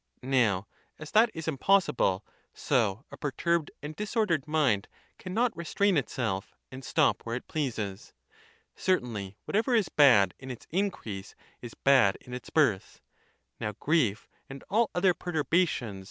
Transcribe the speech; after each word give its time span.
Now, 0.23 0.67
as 0.97 1.11
that 1.11 1.29
is 1.31 1.47
impossible, 1.47 2.25
so 2.55 3.05
a 3.11 3.17
perturbed 3.17 3.69
and 3.83 3.95
disordered 3.95 4.47
mind 4.47 4.87
cannot 5.19 5.55
restrain 5.55 5.95
itself, 5.95 6.55
and 6.71 6.83
stop 6.83 7.21
where 7.23 7.35
it 7.35 7.47
pleases. 7.47 8.11
Certainly 8.75 9.37
whatever 9.45 9.75
is 9.75 9.89
bad 9.89 10.33
in 10.39 10.49
its 10.49 10.65
increase 10.71 11.35
is 11.61 11.75
bad 11.75 12.17
in 12.21 12.33
its 12.33 12.49
birth. 12.49 12.99
Now 13.59 13.73
grief 13.73 14.27
and 14.49 14.63
all 14.71 14.89
other 14.95 15.13
perturbations. 15.13 15.19
144 15.19 15.37
THE 15.37 15.43
TUSCULAN 15.45 15.67
DISPUTATIONS. 15.67 15.99